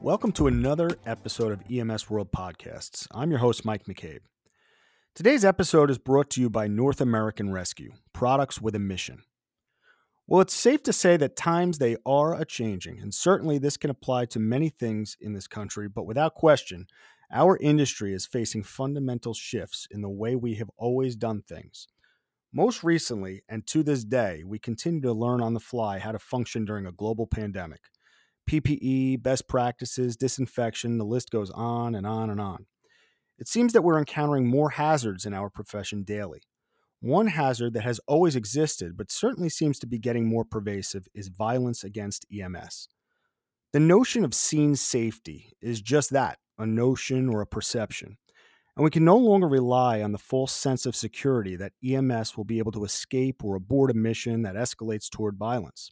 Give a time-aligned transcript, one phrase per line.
[0.00, 3.08] Welcome to another episode of EMS World Podcasts.
[3.10, 4.20] I'm your host, Mike McCabe.
[5.12, 9.24] Today's episode is brought to you by North American Rescue, products with a mission.
[10.28, 13.90] Well, it's safe to say that times they are a changing, and certainly this can
[13.90, 16.86] apply to many things in this country, but without question,
[17.32, 21.88] our industry is facing fundamental shifts in the way we have always done things.
[22.52, 26.20] Most recently, and to this day, we continue to learn on the fly how to
[26.20, 27.80] function during a global pandemic.
[28.48, 32.66] PPE, best practices, disinfection, the list goes on and on and on.
[33.38, 36.40] It seems that we're encountering more hazards in our profession daily.
[37.00, 41.28] One hazard that has always existed, but certainly seems to be getting more pervasive, is
[41.28, 42.88] violence against EMS.
[43.72, 48.16] The notion of scene safety is just that a notion or a perception.
[48.76, 52.44] And we can no longer rely on the false sense of security that EMS will
[52.44, 55.90] be able to escape or abort a mission that escalates toward violence.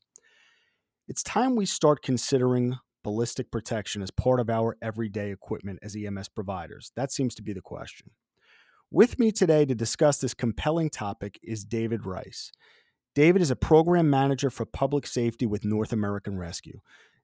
[1.08, 6.28] It's time we start considering ballistic protection as part of our everyday equipment as EMS
[6.30, 6.90] providers.
[6.96, 8.10] That seems to be the question.
[8.90, 12.50] With me today to discuss this compelling topic is David Rice.
[13.14, 16.80] David is a program manager for public safety with North American Rescue.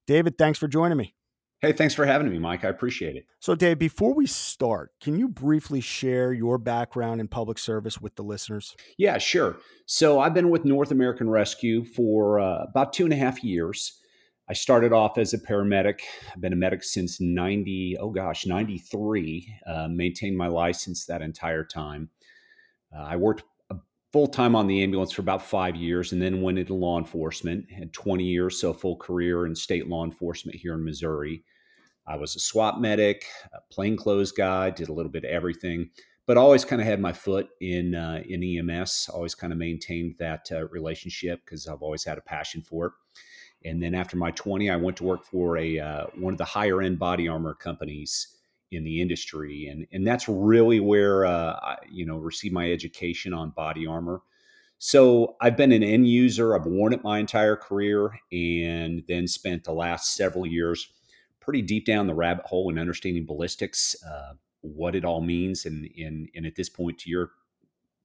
[0.06, 1.16] David, thanks for joining me.
[1.62, 2.64] Hey, thanks for having me, Mike.
[2.64, 3.24] I appreciate it.
[3.38, 8.16] So, Dave, before we start, can you briefly share your background in public service with
[8.16, 8.74] the listeners?
[8.98, 9.58] Yeah, sure.
[9.86, 13.96] So, I've been with North American Rescue for uh, about two and a half years.
[14.48, 16.00] I started off as a paramedic.
[16.34, 19.54] I've been a medic since 90, oh gosh, 93.
[19.64, 22.10] Uh, maintained my license that entire time.
[22.92, 23.44] Uh, I worked
[24.12, 27.70] full time on the ambulance for about five years and then went into law enforcement.
[27.70, 31.44] Had 20 years, so full career in state law enforcement here in Missouri.
[32.06, 35.90] I was a SWAT medic, a plainclothes guy, did a little bit of everything,
[36.26, 39.10] but always kind of had my foot in uh, in EMS.
[39.12, 42.92] Always kind of maintained that uh, relationship because I've always had a passion for it.
[43.64, 46.44] And then after my 20, I went to work for a uh, one of the
[46.44, 48.36] higher end body armor companies
[48.72, 53.32] in the industry, and and that's really where uh, I, you know received my education
[53.32, 54.22] on body armor.
[54.78, 56.56] So I've been an end user.
[56.56, 60.92] I've worn it my entire career, and then spent the last several years
[61.42, 64.32] pretty deep down the rabbit hole in understanding ballistics, uh,
[64.62, 67.30] what it all means, and, and and at this point, to your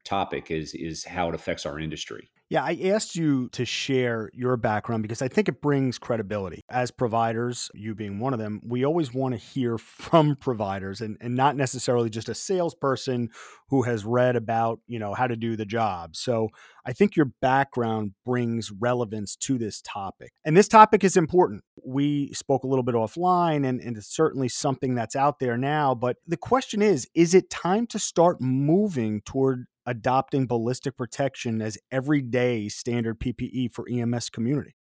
[0.04, 2.30] topic is is how it affects our industry.
[2.50, 6.62] Yeah, I asked you to share your background because I think it brings credibility.
[6.70, 11.18] As providers, you being one of them, we always want to hear from providers and,
[11.20, 13.32] and not necessarily just a salesperson
[13.70, 16.16] who has read about, you know, how to do the job.
[16.16, 16.48] So
[16.88, 20.32] I think your background brings relevance to this topic.
[20.46, 21.66] And this topic is important.
[21.86, 25.94] We spoke a little bit offline and, and it's certainly something that's out there now.
[25.94, 31.78] But the question is, is it time to start moving toward adopting ballistic protection as
[31.92, 34.78] everyday standard PPE for EMS community?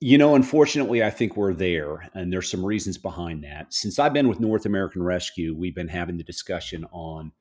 [0.00, 3.74] You know, unfortunately, I think we're there, and there's some reasons behind that.
[3.74, 7.32] Since I've been with North American Rescue, we've been having the discussion on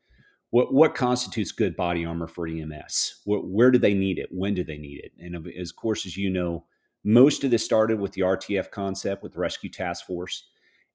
[0.49, 3.21] what what constitutes good body armor for EMS.
[3.25, 4.29] Where, where do they need it?
[4.31, 5.11] When do they need it?
[5.19, 6.65] And of, as course, as you know,
[7.03, 10.49] most of this started with the RTF concept with the Rescue Task Force.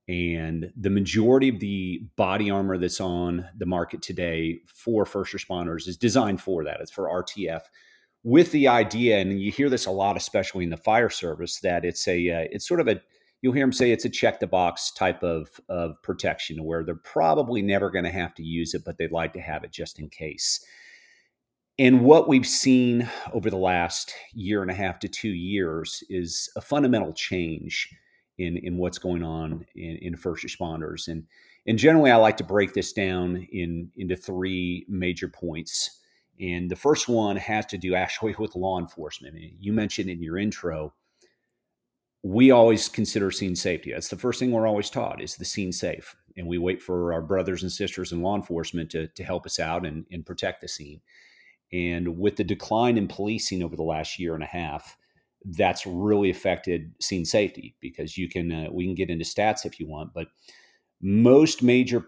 [0.09, 5.87] And the majority of the body armor that's on the market today for first responders
[5.87, 6.81] is designed for that.
[6.81, 7.62] It's for RTF
[8.25, 11.85] with the idea, and you hear this a lot, especially in the fire service, that
[11.85, 13.01] it's a, uh, it's sort of a,
[13.43, 16.95] you'll hear them say it's a check the box type of, of protection where they're
[16.95, 19.99] probably never going to have to use it, but they'd like to have it just
[19.99, 20.65] in case.
[21.79, 26.51] And what we've seen over the last year and a half to two years is
[26.57, 27.89] a fundamental change
[28.39, 31.09] in in what's going on in, in first responders.
[31.09, 31.27] And
[31.67, 36.00] and generally, I like to break this down in into three major points.
[36.41, 39.37] And the first one has to do actually with law enforcement.
[39.59, 40.93] You mentioned in your intro,
[42.23, 43.93] we always consider scene safety.
[43.93, 46.15] That's the first thing we're always taught is the scene safe.
[46.37, 49.59] And we wait for our brothers and sisters in law enforcement to, to help us
[49.59, 51.01] out and, and protect the scene.
[51.73, 54.97] And with the decline in policing over the last year and a half,
[55.45, 59.81] that's really affected scene safety because you can uh, we can get into stats if
[59.81, 60.29] you want but
[61.01, 62.05] most major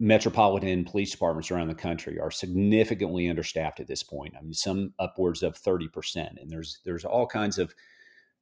[0.00, 4.92] metropolitan police departments around the country are significantly understaffed at this point i mean some
[4.98, 7.74] upwards of 30% and there's there's all kinds of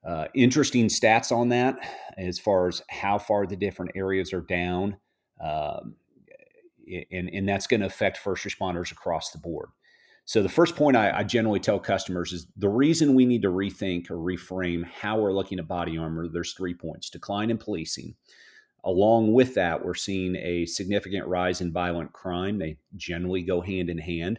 [0.07, 1.79] Uh, interesting stats on that
[2.17, 4.97] as far as how far the different areas are down.
[5.43, 5.97] Um,
[7.11, 9.69] and, and that's going to affect first responders across the board.
[10.25, 13.49] So the first point I, I, generally tell customers is the reason we need to
[13.49, 16.29] rethink or reframe how we're looking at body armor.
[16.29, 18.15] There's three points: decline in policing.
[18.85, 22.59] Along with that, we're seeing a significant rise in violent crime.
[22.59, 24.39] They generally go hand in hand.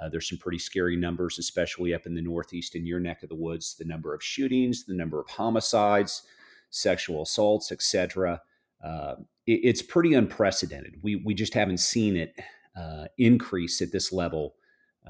[0.00, 3.28] Uh, there's some pretty scary numbers, especially up in the Northeast in your neck of
[3.28, 3.76] the woods.
[3.78, 6.22] The number of shootings, the number of homicides,
[6.70, 8.40] sexual assaults, etc.
[8.82, 9.16] Uh,
[9.46, 10.96] it, it's pretty unprecedented.
[11.02, 12.34] We we just haven't seen it
[12.76, 14.54] uh, increase at this level,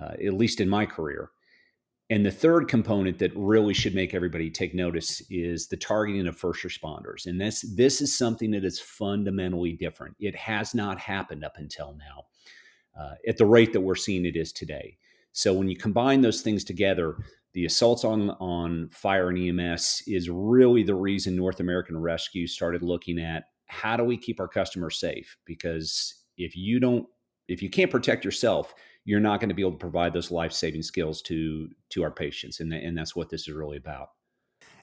[0.01, 1.31] uh, at least in my career.
[2.09, 6.37] And the third component that really should make everybody take notice is the targeting of
[6.37, 7.27] first responders.
[7.27, 10.17] And this this is something that is fundamentally different.
[10.19, 12.25] It has not happened up until now
[12.99, 14.97] uh, at the rate that we're seeing it is today.
[15.33, 17.17] So when you combine those things together,
[17.53, 22.83] the assaults on on fire and EMS is really the reason North American Rescue started
[22.83, 25.37] looking at how do we keep our customers safe?
[25.47, 27.07] Because if you don't,
[27.49, 30.53] if you can't protect yourself, you're not going to be able to provide those life
[30.53, 34.09] saving skills to to our patients, and and that's what this is really about.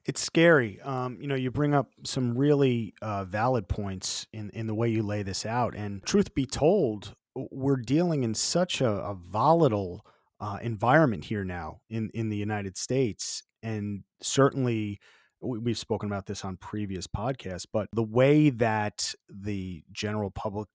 [0.06, 0.80] It's scary.
[0.82, 4.90] Um, you know, you bring up some really uh, valid points in in the way
[4.90, 7.14] you lay this out, and truth be told,
[7.52, 10.06] we're dealing in such a, a volatile
[10.40, 15.00] uh, environment here now in in the United States, and certainly
[15.42, 20.68] we've spoken about this on previous podcasts, but the way that the general public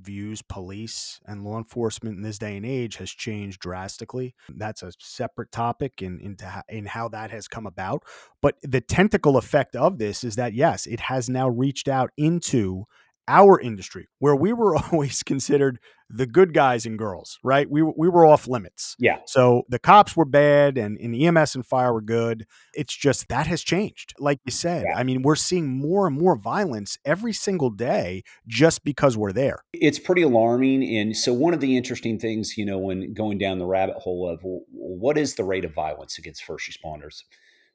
[0.00, 4.34] views police and law enforcement in this day and age has changed drastically.
[4.48, 8.04] That's a separate topic in into in how that has come about.
[8.40, 12.84] But the tentacle effect of this is that yes, it has now reached out into
[13.30, 15.78] our industry where we were always considered
[16.12, 17.70] the good guys and girls, right?
[17.70, 18.96] We, we were off limits.
[18.98, 19.18] Yeah.
[19.26, 22.46] So the cops were bad and, and EMS and fire were good.
[22.74, 24.14] It's just that has changed.
[24.18, 24.98] Like you said, yeah.
[24.98, 29.62] I mean, we're seeing more and more violence every single day just because we're there.
[29.72, 30.82] It's pretty alarming.
[30.82, 34.28] And so, one of the interesting things, you know, when going down the rabbit hole
[34.28, 37.22] of well, what is the rate of violence against first responders?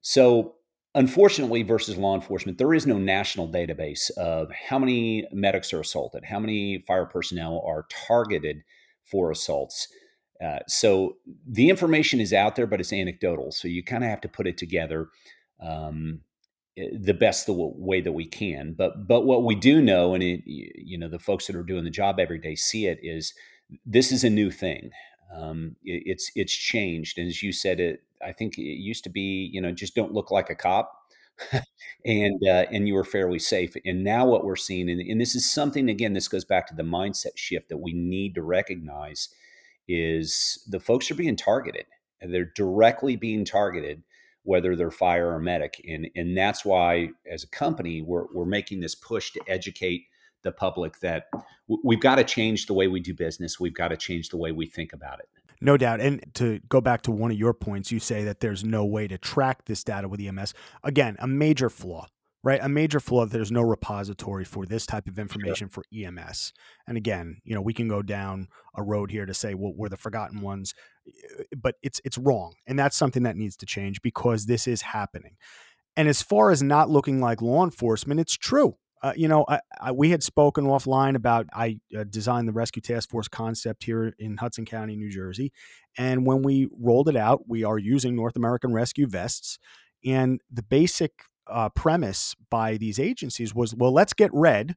[0.02, 0.56] So,
[0.96, 6.24] Unfortunately, versus law enforcement, there is no national database of how many medics are assaulted,
[6.24, 8.64] how many fire personnel are targeted
[9.04, 9.90] for assaults.
[10.42, 13.52] Uh, so the information is out there, but it's anecdotal.
[13.52, 15.10] So you kind of have to put it together
[15.62, 16.22] um,
[16.78, 18.74] the best the way that we can.
[18.78, 21.84] But but what we do know, and it, you know, the folks that are doing
[21.84, 23.34] the job every day see it is
[23.86, 24.92] this is a new thing.
[25.36, 29.10] Um, it, it's it's changed, and as you said, it I think it used to
[29.10, 30.92] be, you know, just don't look like a cop.
[32.06, 33.76] and uh, and you were fairly safe.
[33.86, 36.76] And now what we're seeing, and, and this is something again, this goes back to
[36.76, 39.30] the mindset shift that we need to recognize,
[39.88, 41.86] is the folks are being targeted.
[42.22, 44.02] They're directly being targeted,
[44.44, 48.80] whether they're fire or medic, and and that's why as a company we're we're making
[48.80, 50.06] this push to educate
[50.46, 51.28] the public that
[51.68, 53.60] w- we've got to change the way we do business.
[53.60, 55.28] We've got to change the way we think about it.
[55.60, 56.00] No doubt.
[56.00, 59.08] And to go back to one of your points, you say that there's no way
[59.08, 60.54] to track this data with EMS.
[60.84, 62.08] Again, a major flaw,
[62.44, 62.60] right?
[62.62, 65.84] A major flaw that there's no repository for this type of information sure.
[65.84, 66.54] for EMS.
[66.88, 69.90] And again, you know, we can go down a road here to say, well, we're
[69.90, 70.74] the forgotten ones,
[71.08, 72.54] eh, but it's it's wrong.
[72.68, 75.38] And that's something that needs to change because this is happening.
[75.98, 78.76] And as far as not looking like law enforcement, it's true.
[79.02, 82.82] Uh, you know, I, I, we had spoken offline about I uh, designed the rescue
[82.82, 85.52] task force concept here in Hudson County, New Jersey,
[85.98, 89.60] and when we rolled it out, we are using North American Rescue vests,
[90.04, 91.12] and the basic
[91.48, 94.76] uh, premise by these agencies was, well, let's get red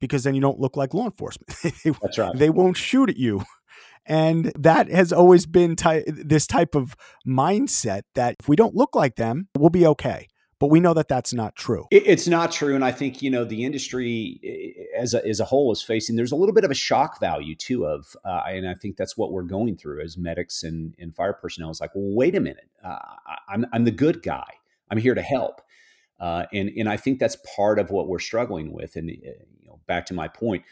[0.00, 1.52] because then you don't look like law enforcement.
[2.02, 2.36] That's right.
[2.36, 3.42] They won't shoot at you.
[4.06, 6.94] And that has always been ty- this type of
[7.26, 10.28] mindset that if we don't look like them, we'll be okay
[10.64, 11.86] but we know that that's not true.
[11.90, 15.70] It's not true, and I think you know the industry as a, as a whole
[15.72, 16.16] is facing.
[16.16, 19.14] There's a little bit of a shock value too of, uh, and I think that's
[19.14, 21.68] what we're going through as medics and, and fire personnel.
[21.68, 22.96] Is like, well, wait a minute, uh,
[23.46, 24.46] I'm I'm the good guy.
[24.90, 25.60] I'm here to help,
[26.18, 28.96] uh, and and I think that's part of what we're struggling with.
[28.96, 29.12] And uh,
[29.60, 30.64] you know, back to my point,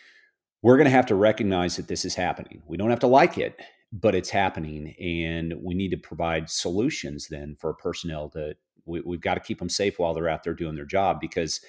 [0.62, 2.62] we're going to have to recognize that this is happening.
[2.66, 3.60] We don't have to like it,
[3.92, 9.20] but it's happening, and we need to provide solutions then for personnel to we, we've
[9.20, 11.60] got to keep them safe while they're out there doing their job because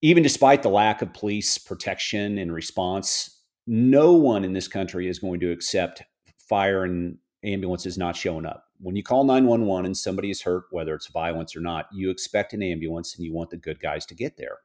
[0.00, 5.18] even despite the lack of police protection and response, no one in this country is
[5.18, 6.02] going to accept
[6.38, 8.64] fire and ambulances not showing up.
[8.80, 12.52] When you call 911 and somebody is hurt, whether it's violence or not, you expect
[12.52, 14.58] an ambulance and you want the good guys to get there.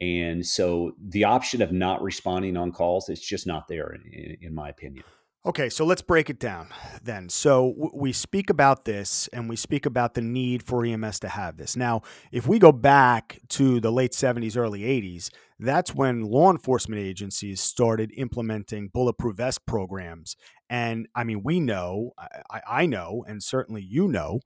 [0.00, 4.54] And so the option of not responding on calls is just not there, in, in
[4.54, 5.04] my opinion.
[5.46, 6.70] Okay, so let's break it down
[7.04, 7.28] then.
[7.28, 11.56] So we speak about this and we speak about the need for EMS to have
[11.56, 11.76] this.
[11.76, 17.00] Now, if we go back to the late 70s, early 80s, that's when law enforcement
[17.00, 20.34] agencies started implementing bulletproof vest programs.
[20.68, 22.10] And I mean, we know,
[22.50, 24.40] I, I know, and certainly you know,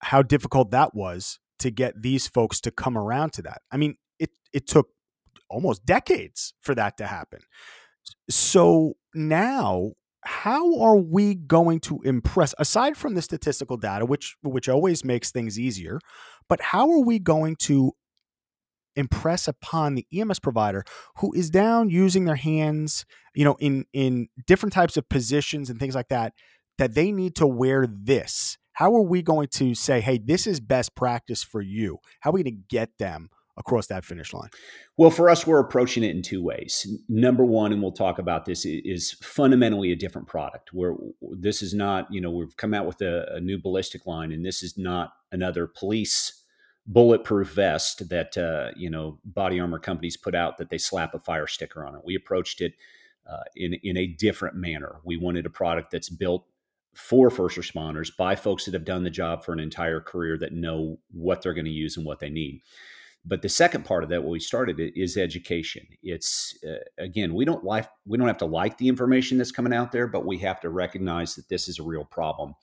[0.00, 3.62] how difficult that was to get these folks to come around to that.
[3.70, 4.88] I mean, it, it took
[5.48, 7.38] almost decades for that to happen.
[8.28, 9.92] So now
[10.22, 15.30] how are we going to impress aside from the statistical data which which always makes
[15.30, 15.98] things easier
[16.48, 17.92] but how are we going to
[18.96, 20.84] impress upon the EMS provider
[21.18, 25.78] who is down using their hands you know in in different types of positions and
[25.78, 26.32] things like that
[26.78, 28.58] that they need to wear this?
[28.72, 31.98] How are we going to say hey this is best practice for you.
[32.20, 34.48] How are we going to get them across that finish line?
[34.96, 36.86] Well, for us, we're approaching it in two ways.
[37.08, 40.70] Number one, and we'll talk about this, is fundamentally a different product.
[40.72, 44.32] Where this is not, you know, we've come out with a, a new ballistic line,
[44.32, 46.40] and this is not another police
[46.86, 51.18] bulletproof vest that uh, you know body armor companies put out that they slap a
[51.20, 52.02] fire sticker on it.
[52.04, 52.74] We approached it
[53.30, 54.96] uh, in in a different manner.
[55.04, 56.46] We wanted a product that's built
[56.94, 60.52] for first responders by folks that have done the job for an entire career that
[60.52, 62.62] know what they're going to use and what they need.
[63.24, 65.86] But the second part of that, what we started, is education.
[66.02, 69.74] It's uh, again, we don't like we don't have to like the information that's coming
[69.74, 72.54] out there, but we have to recognize that this is a real problem,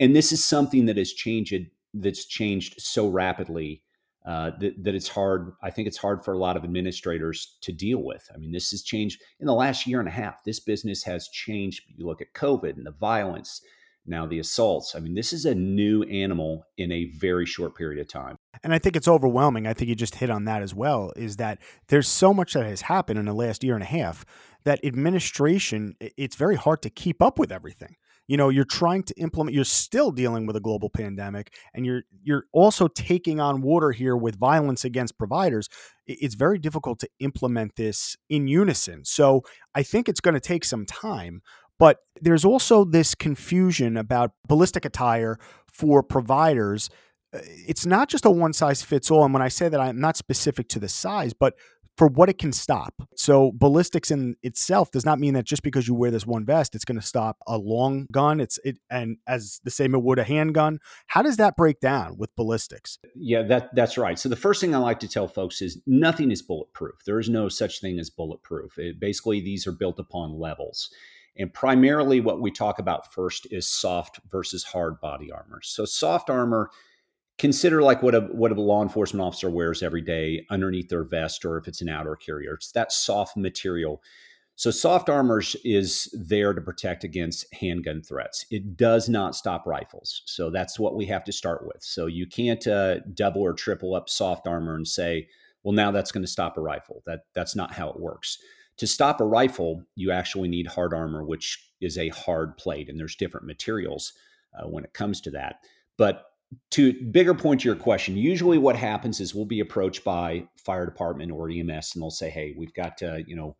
[0.00, 1.54] and this is something that has changed
[1.94, 3.82] that's changed so rapidly
[4.26, 5.52] uh, that, that it's hard.
[5.62, 8.28] I think it's hard for a lot of administrators to deal with.
[8.34, 10.44] I mean, this has changed in the last year and a half.
[10.44, 11.84] This business has changed.
[11.96, 13.62] You look at COVID and the violence,
[14.06, 14.94] now the assaults.
[14.94, 18.36] I mean, this is a new animal in a very short period of time.
[18.62, 19.66] And I think it's overwhelming.
[19.66, 22.66] I think you just hit on that as well is that there's so much that
[22.66, 24.24] has happened in the last year and a half
[24.64, 27.96] that administration, it's very hard to keep up with everything.
[28.28, 32.02] You know, you're trying to implement you're still dealing with a global pandemic and you're
[32.22, 35.68] you're also taking on water here with violence against providers.
[36.06, 39.04] It's very difficult to implement this in unison.
[39.04, 39.42] So,
[39.74, 41.42] I think it's going to take some time,
[41.76, 45.36] but there's also this confusion about ballistic attire
[45.72, 46.88] for providers
[47.32, 49.24] it's not just a one size fits all.
[49.24, 51.54] And when I say that, I'm not specific to the size, but
[52.00, 52.94] for what it can stop.
[53.14, 56.74] So ballistics in itself does not mean that just because you wear this one vest,
[56.74, 58.40] it's going to stop a long gun.
[58.40, 60.78] It's it and as the same it would a handgun.
[61.08, 62.98] How does that break down with ballistics?
[63.14, 64.18] Yeah, that that's right.
[64.18, 67.04] So the first thing I like to tell folks is nothing is bulletproof.
[67.04, 68.78] There is no such thing as bulletproof.
[68.78, 70.90] It, basically, these are built upon levels.
[71.36, 75.60] And primarily, what we talk about first is soft versus hard body armor.
[75.62, 76.70] So, soft armor
[77.40, 81.42] consider like what a what a law enforcement officer wears every day underneath their vest
[81.46, 82.52] or if it's an outer carrier.
[82.52, 84.02] It's that soft material.
[84.56, 88.44] So soft armor is there to protect against handgun threats.
[88.50, 90.20] It does not stop rifles.
[90.26, 91.82] So that's what we have to start with.
[91.82, 95.26] So you can't uh, double or triple up soft armor and say
[95.62, 97.02] well now that's going to stop a rifle.
[97.06, 98.36] That that's not how it works.
[98.76, 103.00] To stop a rifle you actually need hard armor which is a hard plate and
[103.00, 104.12] there's different materials
[104.58, 105.60] uh, when it comes to that.
[105.96, 106.29] But
[106.70, 110.84] to bigger point to your question, usually what happens is we'll be approached by fire
[110.84, 113.56] department or EMS, and they'll say, "Hey, we've got to, you know,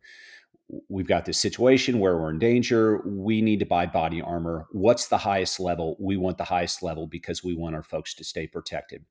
[0.89, 3.01] we've got this situation where we're in danger.
[3.05, 4.67] We need to buy body armor.
[4.71, 5.97] What's the highest level?
[5.99, 9.05] We want the highest level because we want our folks to stay protected."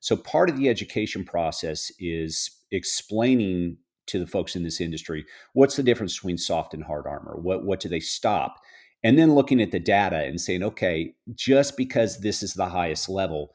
[0.00, 5.76] So part of the education process is explaining to the folks in this industry what's
[5.76, 7.36] the difference between soft and hard armor.
[7.36, 8.60] What what do they stop?
[9.02, 13.08] And then looking at the data and saying, okay, just because this is the highest
[13.08, 13.52] level,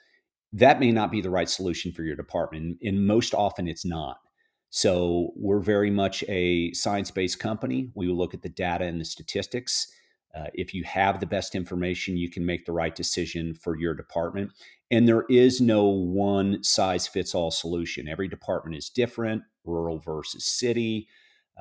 [0.53, 2.77] that may not be the right solution for your department.
[2.83, 4.17] And most often it's not.
[4.69, 7.91] So we're very much a science based company.
[7.93, 9.87] We look at the data and the statistics.
[10.33, 13.93] Uh, if you have the best information, you can make the right decision for your
[13.93, 14.51] department.
[14.89, 18.07] And there is no one size fits all solution.
[18.07, 21.09] Every department is different, rural versus city,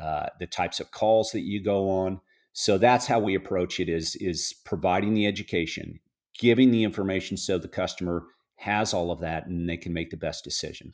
[0.01, 2.21] uh, the types of calls that you go on.
[2.53, 6.01] So that's how we approach it is is providing the education,
[6.39, 8.27] giving the information so the customer
[8.57, 10.93] has all of that and they can make the best decision.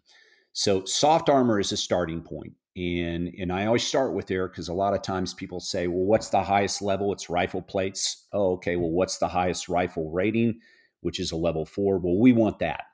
[0.52, 2.54] So soft armor is a starting point.
[2.76, 6.04] And, and I always start with there because a lot of times people say, well,
[6.04, 7.12] what's the highest level?
[7.12, 8.26] It's rifle plates.
[8.32, 8.76] Oh, okay.
[8.76, 10.60] Well, what's the highest rifle rating,
[11.00, 11.98] which is a level four?
[11.98, 12.84] Well, we want that.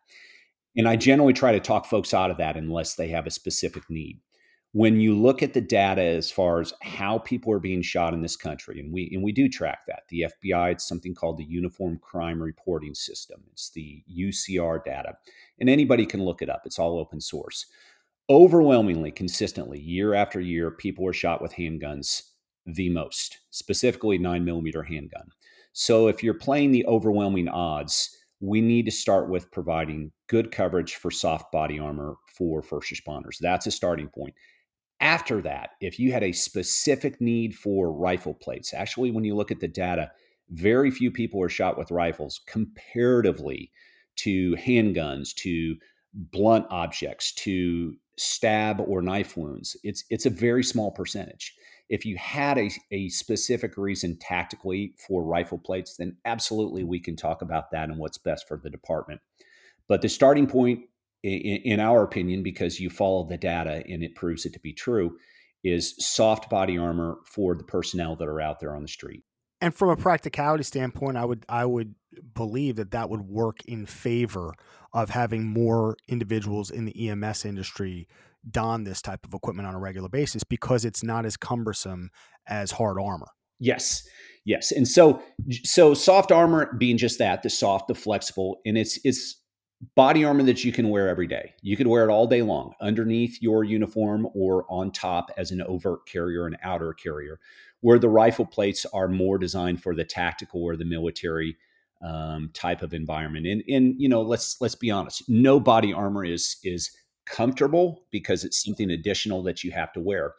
[0.77, 3.83] And I generally try to talk folks out of that unless they have a specific
[3.91, 4.21] need
[4.73, 8.23] when you look at the data as far as how people are being shot in
[8.23, 10.05] this country, and we and we do track that.
[10.09, 13.43] The FBI, it's something called the Uniform Crime Reporting System.
[13.53, 15.15] It's the UCR data,
[15.59, 16.63] and anybody can look it up.
[16.65, 17.67] It's all open source.
[18.31, 22.23] Overwhelmingly, consistently, year after year, people are shot with handguns
[22.65, 25.29] the most, specifically nine millimeter handgun.
[25.75, 30.97] So if you're playing the overwhelming odds, we need to start with providing good coverage
[30.97, 33.39] for soft body armor for first responders.
[33.41, 34.35] That's a starting point.
[35.03, 39.51] After that, if you had a specific need for rifle plates, actually, when you look
[39.51, 40.13] at the data,
[40.51, 43.73] very few people are shot with rifles comparatively
[44.19, 45.77] to handguns, to
[46.15, 49.77] blunt objects, to stab or knife wounds.
[49.83, 51.53] It's it's a very small percentage.
[51.89, 57.17] If you had a, a specific reason tactically for rifle plates, then absolutely we can
[57.17, 59.21] talk about that and what's best for the department.
[59.89, 60.85] But the starting point,
[61.23, 64.73] in, in our opinion, because you follow the data and it proves it to be
[64.73, 65.17] true,
[65.65, 69.23] is soft body armor for the personnel that are out there on the street.
[69.61, 71.95] And from a practicality standpoint, I would I would
[72.35, 74.53] believe that that would work in favor
[74.93, 78.09] of having more individuals in the EMS industry
[78.51, 82.11] don this type of equipment on a regular basis because it's not as cumbersome
[82.49, 83.29] as hard armor.
[83.61, 84.03] Yes.
[84.45, 84.73] Yes.
[84.73, 85.23] And so
[85.63, 89.42] so soft armor being just that, the soft, the flexible, and it's it's
[89.97, 91.55] body armor that you can wear every day.
[91.61, 95.63] You could wear it all day long underneath your uniform or on top as an
[95.63, 97.41] overt carrier, an outer carrier,
[97.81, 101.57] where the rifle plates are more designed for the tactical or the military
[102.03, 103.47] um, type of environment.
[103.47, 106.91] And and you know, let's let's be honest, no body armor is is
[107.25, 110.35] comfortable because it's something additional that you have to wear.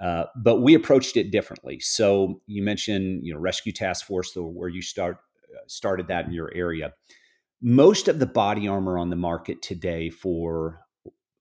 [0.00, 1.78] Uh, but we approached it differently.
[1.80, 5.18] So you mentioned, you know, Rescue Task Force, the, where you start
[5.52, 6.92] uh, started that in your area.
[7.66, 10.80] Most of the body armor on the market today for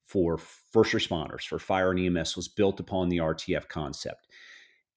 [0.05, 4.27] for first responders, for fire and EMS, was built upon the RTF concept.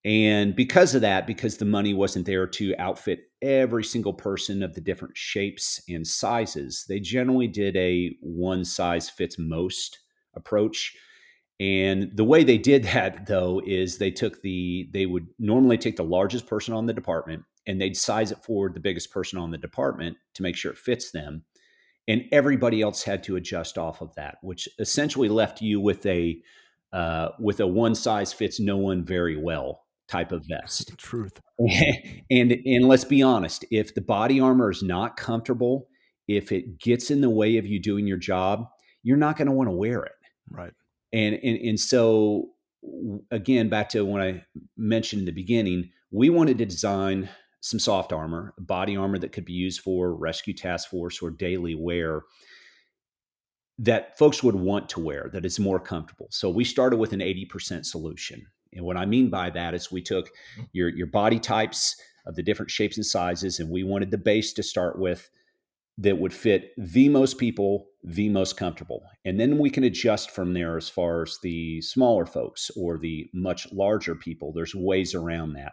[0.05, 4.75] And because of that, because the money wasn't there to outfit every single person of
[4.75, 9.99] the different shapes and sizes, they generally did a one size fits most
[10.35, 10.95] approach.
[11.59, 15.97] And the way they did that, though, is they took the, they would normally take
[15.97, 19.51] the largest person on the department and they'd size it for the biggest person on
[19.51, 21.45] the department to make sure it fits them.
[22.09, 26.41] And everybody else had to adjust off of that, which essentially left you with a,
[26.93, 30.97] uh, with a one size fits no one very well type of vest.
[30.99, 31.41] Truth.
[31.59, 35.89] and and let's be honest, if the body armor is not comfortable,
[36.29, 38.69] if it gets in the way of you doing your job,
[39.03, 40.13] you're not going to want to wear it.
[40.51, 40.73] Right.
[41.13, 42.51] And and and so
[43.31, 44.45] again, back to when I
[44.77, 47.29] mentioned in the beginning, we wanted to design
[47.67, 51.75] some soft armor, body armor that could be used for rescue task force or daily
[51.75, 52.23] wear
[53.79, 56.29] that folks would want to wear that is more comfortable.
[56.31, 58.47] So we started with an 80% solution.
[58.73, 60.63] And what I mean by that is we took mm-hmm.
[60.73, 64.53] your, your body types of the different shapes and sizes, and we wanted the base
[64.55, 65.29] to start with
[65.99, 69.03] that would fit the most people, the most comfortable.
[69.25, 73.29] And then we can adjust from there as far as the smaller folks or the
[73.33, 74.53] much larger people.
[74.53, 75.73] There's ways around that.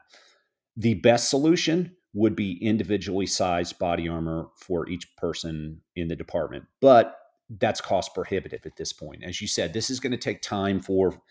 [0.76, 6.66] The best solution would be individually sized body armor for each person in the department.
[6.80, 7.18] But
[7.60, 9.24] that's cost prohibitive at this point.
[9.24, 11.22] As you said, this is going to take time for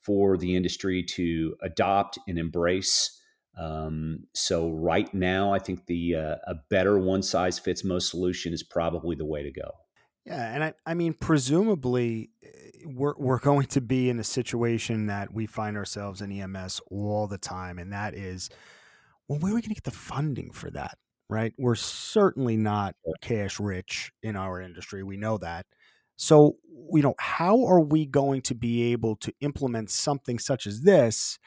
[0.00, 3.20] for the industry to adopt and embrace.
[3.58, 8.52] Um, so right now, I think the uh, a better one size fits most solution
[8.52, 9.70] is probably the way to go.
[10.24, 12.48] Yeah, and I, I mean, presumably, eh,
[12.86, 17.26] we're we're going to be in a situation that we find ourselves in EMS all
[17.26, 18.48] the time, and that is,
[19.30, 20.98] well, where are we going to get the funding for that?
[21.28, 21.52] Right?
[21.56, 25.04] We're certainly not cash rich in our industry.
[25.04, 25.66] We know that.
[26.16, 26.56] So,
[26.92, 31.38] you know, how are we going to be able to implement something such as this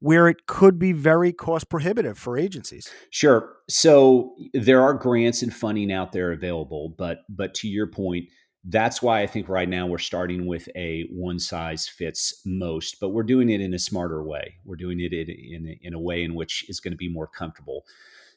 [0.00, 2.92] where it could be very cost prohibitive for agencies?
[3.08, 3.54] Sure.
[3.66, 8.26] So, there are grants and funding out there available, but but to your point,
[8.64, 13.10] that's why I think right now we're starting with a one size fits most, but
[13.10, 14.54] we're doing it in a smarter way.
[14.64, 17.84] We're doing it in, in, a way in which is going to be more comfortable.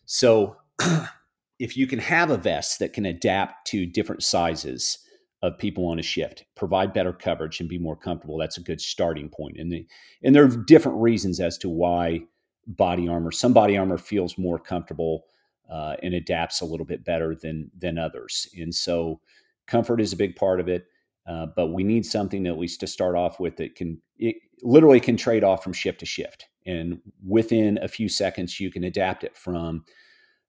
[0.05, 0.57] So,
[1.59, 4.97] if you can have a vest that can adapt to different sizes,
[5.45, 8.37] of people on a shift, provide better coverage and be more comfortable.
[8.37, 9.57] That's a good starting point.
[9.59, 9.85] And the,
[10.23, 12.23] and there are different reasons as to why
[12.67, 15.25] body armor, some body armor feels more comfortable
[15.69, 18.47] uh, and adapts a little bit better than than others.
[18.55, 19.19] And so
[19.67, 20.85] comfort is a big part of it.
[21.27, 24.99] Uh, but we need something at least to start off with that can it literally
[24.99, 26.47] can trade off from shift to shift.
[26.65, 29.83] And within a few seconds, you can adapt it from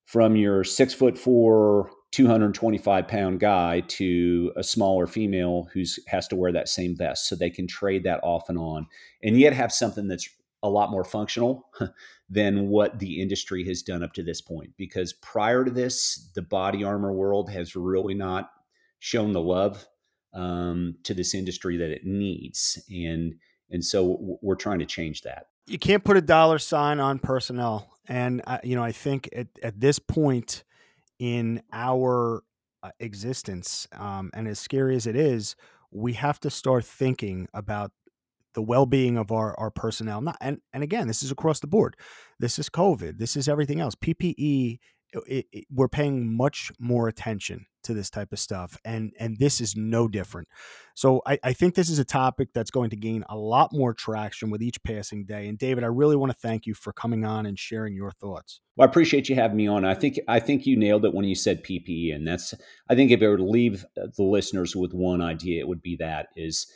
[0.05, 6.37] from your six foot four 225 pound guy to a smaller female who has to
[6.37, 8.87] wear that same vest so they can trade that off and on
[9.23, 10.29] and yet have something that's
[10.63, 11.69] a lot more functional
[12.31, 16.43] than what the industry has done up to this point because prior to this the
[16.43, 18.51] body armor world has really not
[18.99, 19.87] shown the love
[20.35, 23.35] um, to this industry that it needs and
[23.71, 27.91] and so we're trying to change that You can't put a dollar sign on personnel.
[28.09, 30.63] And, you know, I think at, at this point
[31.19, 32.45] in our
[32.83, 35.57] uh, existence, um, and as scary as it is,
[35.91, 37.91] we have to start thinking about
[38.55, 40.21] the well-being of our, our personnel.
[40.21, 41.97] Not, and, and again, this is across the board.
[42.39, 43.19] This is COVID.
[43.19, 43.97] This is everything else.
[43.97, 44.79] PPE,
[45.27, 49.61] it, it, we're paying much more attention to this type of stuff and and this
[49.61, 50.49] is no different.
[50.95, 53.95] So I, I think this is a topic that's going to gain a lot more
[53.95, 57.25] traction with each passing day and david i really want to thank you for coming
[57.25, 58.61] on and sharing your thoughts.
[58.77, 59.85] Well i appreciate you having me on.
[59.85, 62.55] I think i think you nailed it when you said ppe and that's
[62.91, 65.83] i think if i were to leave uh, the listeners with one idea it would
[65.83, 66.67] be that is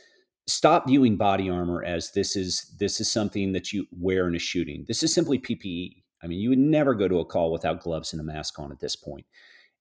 [0.51, 4.39] stop viewing body armor as this is this is something that you wear in a
[4.39, 4.85] shooting.
[4.87, 8.13] This is simply ppe I mean, you would never go to a call without gloves
[8.13, 9.27] and a mask on at this point.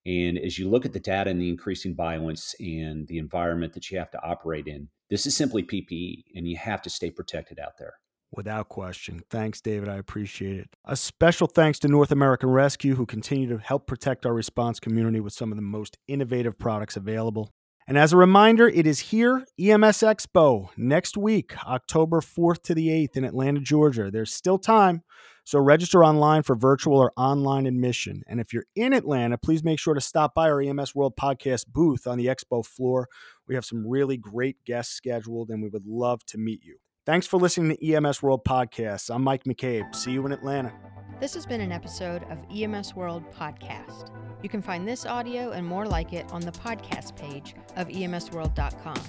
[0.06, 3.91] And as you look at the data and the increasing violence and the environment that
[3.91, 7.60] you have to operate in, this is simply PPE, and you have to stay protected
[7.60, 7.93] out there.
[8.32, 9.23] Without question.
[9.30, 9.89] Thanks, David.
[9.89, 10.69] I appreciate it.
[10.86, 15.19] A special thanks to North American Rescue, who continue to help protect our response community
[15.19, 17.52] with some of the most innovative products available.
[17.88, 22.89] And as a reminder, it is here, EMS Expo, next week, October 4th to the
[22.89, 24.12] 8th in Atlanta, Georgia.
[24.12, 25.02] There's still time.
[25.50, 28.22] So register online for virtual or online admission.
[28.28, 31.66] And if you're in Atlanta, please make sure to stop by our EMS World Podcast
[31.66, 33.08] booth on the expo floor.
[33.48, 36.78] We have some really great guests scheduled, and we would love to meet you.
[37.04, 39.10] Thanks for listening to EMS World Podcast.
[39.10, 39.96] I'm Mike McCabe.
[39.96, 40.72] See you in Atlanta.
[41.20, 44.12] This has been an episode of EMS World Podcast.
[44.44, 49.02] You can find this audio and more like it on the podcast page of emsworld.com.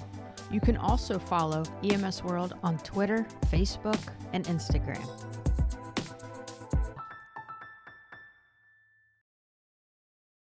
[0.51, 4.01] You can also follow EMS World on Twitter, Facebook,
[4.33, 5.07] and Instagram.